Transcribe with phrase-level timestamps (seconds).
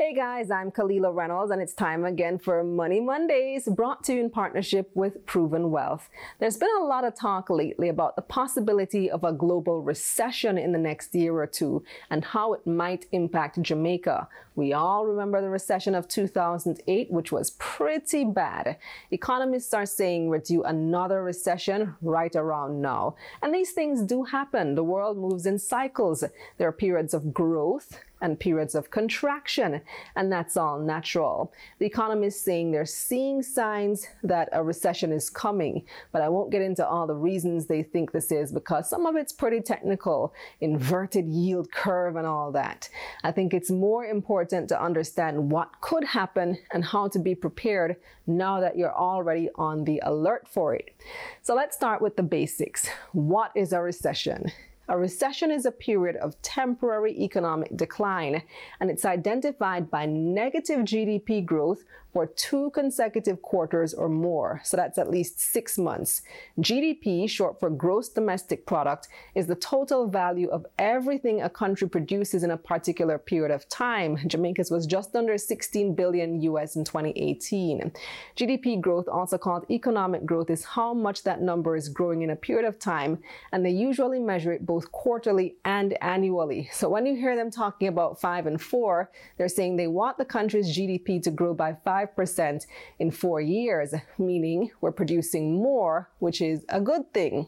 [0.00, 4.20] Hey guys, I'm Kalila Reynolds, and it's time again for Money Mondays, brought to you
[4.20, 6.08] in partnership with Proven Wealth.
[6.38, 10.70] There's been a lot of talk lately about the possibility of a global recession in
[10.70, 14.28] the next year or two and how it might impact Jamaica.
[14.54, 18.76] We all remember the recession of 2008, which was pretty bad.
[19.10, 23.16] Economists are saying we're due another recession right around now.
[23.42, 24.76] And these things do happen.
[24.76, 26.22] The world moves in cycles.
[26.56, 29.80] There are periods of growth and periods of contraction,
[30.16, 31.52] and that's all natural.
[31.78, 36.62] The economists saying they're seeing signs that a recession is coming, but I won't get
[36.62, 41.26] into all the reasons they think this is because some of it's pretty technical, inverted
[41.28, 42.88] yield curve and all that.
[43.24, 47.96] I think it's more important to understand what could happen and how to be prepared
[48.26, 50.94] now that you're already on the alert for it.
[51.42, 52.88] So let's start with the basics.
[53.12, 54.52] What is a recession?
[54.90, 58.42] A recession is a period of temporary economic decline,
[58.80, 64.60] and it's identified by negative GDP growth for two consecutive quarters or more.
[64.64, 66.22] So that's at least six months.
[66.58, 72.42] GDP, short for gross domestic product, is the total value of everything a country produces
[72.42, 74.16] in a particular period of time.
[74.26, 77.92] Jamaica's was just under 16 billion US in 2018.
[78.36, 82.36] GDP growth, also called economic growth, is how much that number is growing in a
[82.36, 83.18] period of time,
[83.52, 86.68] and they usually measure it both quarterly and annually.
[86.72, 90.24] So when you hear them talking about five and four, they're saying they want the
[90.24, 92.66] country's GDP to grow by 5%
[92.98, 97.46] in four years, meaning we're producing more, which is a good thing.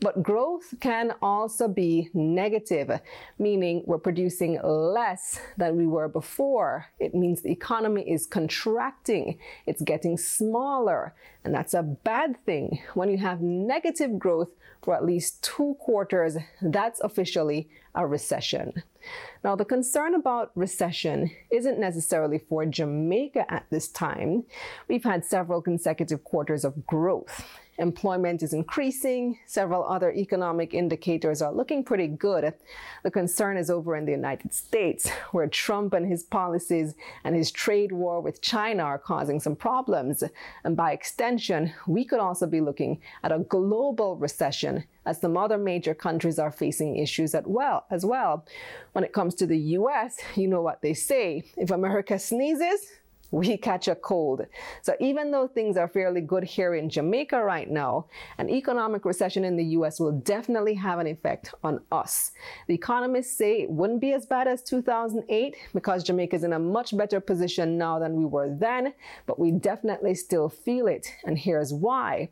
[0.00, 3.00] But growth can also be negative,
[3.38, 6.86] meaning we're producing less than we were before.
[6.98, 12.82] It means the economy is contracting, it's getting smaller, and that's a bad thing.
[12.94, 14.48] When you have negative growth
[14.82, 16.36] for at least two quarters,
[16.72, 18.82] that's officially a recession.
[19.44, 24.44] Now, the concern about recession isn't necessarily for Jamaica at this time.
[24.88, 27.44] We've had several consecutive quarters of growth.
[27.78, 29.38] Employment is increasing.
[29.46, 32.52] Several other economic indicators are looking pretty good.
[33.02, 36.94] The concern is over in the United States, where Trump and his policies
[37.24, 40.22] and his trade war with China are causing some problems.
[40.64, 45.58] And by extension, we could also be looking at a global recession as some other
[45.58, 48.46] major countries are facing issues as well, as well.
[48.92, 51.44] When it comes to the US, you know what they say.
[51.56, 52.80] If America sneezes,
[53.32, 54.46] we catch a cold.
[54.82, 58.06] So even though things are fairly good here in Jamaica right now,
[58.38, 62.30] an economic recession in the US will definitely have an effect on us.
[62.68, 66.58] The economists say it wouldn't be as bad as 2008 because Jamaica is in a
[66.58, 68.92] much better position now than we were then,
[69.26, 71.08] but we definitely still feel it.
[71.24, 72.28] And here's why.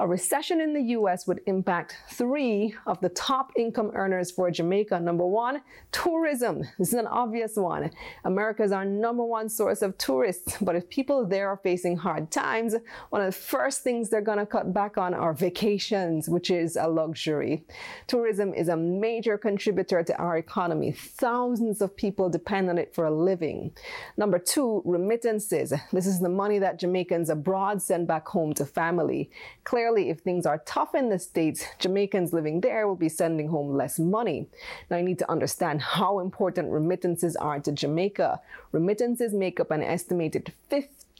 [0.00, 4.98] A recession in the US would impact three of the top income earners for Jamaica.
[4.98, 5.62] Number one,
[5.92, 6.62] tourism.
[6.78, 7.90] This is an obvious one.
[8.24, 12.30] America is our number one source of tourists but if people there are facing hard
[12.30, 12.74] times,
[13.10, 16.76] one of the first things they're going to cut back on are vacations, which is
[16.76, 17.64] a luxury.
[18.06, 20.92] Tourism is a major contributor to our economy.
[20.92, 23.72] Thousands of people depend on it for a living.
[24.16, 25.72] Number two, remittances.
[25.92, 29.30] This is the money that Jamaicans abroad send back home to family.
[29.64, 33.76] Clearly, if things are tough in the States, Jamaicans living there will be sending home
[33.76, 34.48] less money.
[34.90, 38.40] Now, you need to understand how important remittances are to Jamaica.
[38.72, 40.52] Remittances make up an estimated estimated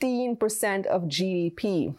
[0.00, 1.94] 15% of GDP.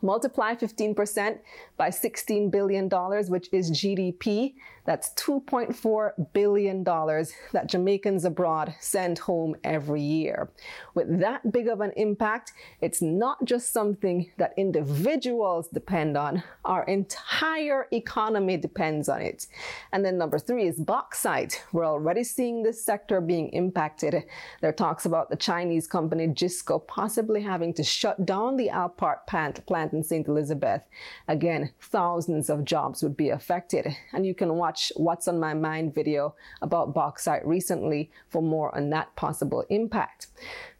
[0.00, 1.38] Multiply 15%
[1.76, 2.88] by $16 billion,
[3.28, 4.54] which is GDP.
[4.88, 10.48] That's $2.4 billion that Jamaicans abroad send home every year.
[10.94, 16.84] With that big of an impact, it's not just something that individuals depend on, our
[16.84, 19.46] entire economy depends on it.
[19.92, 21.62] And then number three is bauxite.
[21.70, 24.24] We're already seeing this sector being impacted.
[24.62, 29.26] There are talks about the Chinese company JISCO possibly having to shut down the Alpart
[29.26, 30.26] plant, plant in St.
[30.26, 30.80] Elizabeth.
[31.28, 33.86] Again, thousands of jobs would be affected.
[34.14, 38.90] And you can watch What's on My Mind video about bauxite recently for more on
[38.90, 40.28] that possible impact.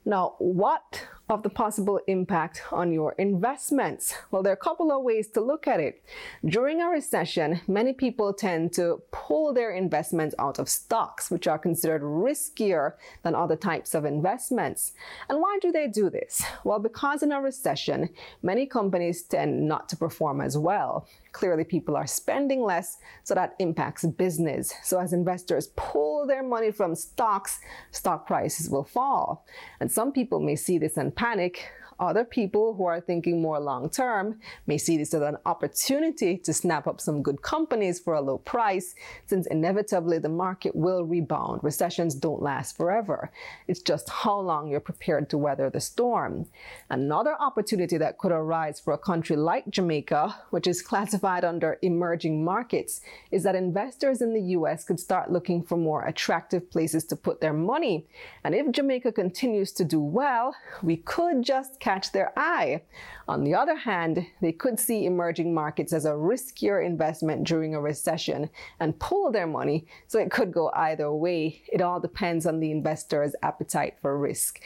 [0.04, 4.14] Now, what of the possible impact on your investments?
[4.30, 6.02] Well, there are a couple of ways to look at it.
[6.44, 11.58] During a recession, many people tend to pull their investments out of stocks, which are
[11.58, 14.92] considered riskier than other types of investments.
[15.28, 16.42] And why do they do this?
[16.64, 18.08] Well, because in a recession,
[18.42, 21.06] many companies tend not to perform as well.
[21.32, 24.74] Clearly, people are spending less, so that impacts business.
[24.82, 27.60] So, as investors pull their money from stocks,
[27.90, 29.44] stock prices will fall.
[29.88, 31.70] And some people may see this and panic.
[32.00, 36.52] Other people who are thinking more long term may see this as an opportunity to
[36.52, 38.94] snap up some good companies for a low price,
[39.26, 41.62] since inevitably the market will rebound.
[41.64, 43.32] Recessions don't last forever.
[43.66, 46.46] It's just how long you're prepared to weather the storm.
[46.88, 52.44] Another opportunity that could arise for a country like Jamaica, which is classified under emerging
[52.44, 57.16] markets, is that investors in the US could start looking for more attractive places to
[57.16, 58.06] put their money.
[58.44, 62.82] And if Jamaica continues to do well, we could just catch their eye.
[63.28, 67.80] On the other hand, they could see emerging markets as a riskier investment during a
[67.80, 71.62] recession and pull their money, so it could go either way.
[71.72, 74.60] It all depends on the investor's appetite for risk.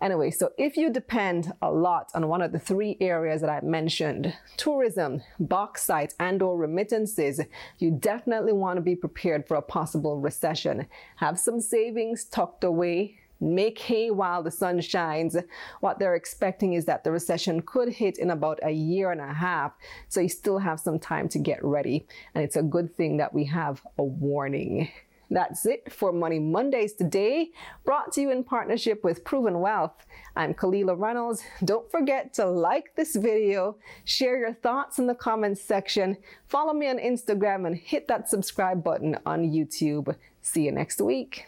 [0.00, 3.60] Anyway, so if you depend a lot on one of the three areas that I
[3.60, 7.40] mentioned, tourism, bauxite, and or remittances,
[7.78, 10.86] you definitely want to be prepared for a possible recession.
[11.16, 15.36] Have some savings tucked away, make hay while the sun shines.
[15.80, 19.32] What they're expecting is that the recession could hit in about a year and a
[19.32, 19.72] half.
[20.08, 22.06] So you still have some time to get ready.
[22.34, 24.90] And it's a good thing that we have a warning.
[25.30, 27.50] That's it for Money Mondays today,
[27.84, 30.06] brought to you in partnership with Proven Wealth.
[30.34, 31.42] I'm Kalila Reynolds.
[31.62, 36.88] Don't forget to like this video, share your thoughts in the comments section, follow me
[36.88, 40.16] on Instagram, and hit that subscribe button on YouTube.
[40.40, 41.46] See you next week.